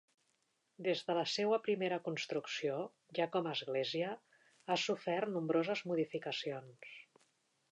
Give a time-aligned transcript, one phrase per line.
[0.85, 2.79] Des de la seua primera construcció,
[3.19, 4.09] ja com a Església,
[4.75, 6.95] ha sofert nombroses modificacions.